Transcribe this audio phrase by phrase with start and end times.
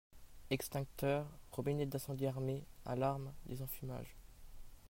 [0.49, 4.15] Extincteurs, Robinet d'Incendie Armé, Alarme, Désenfumage.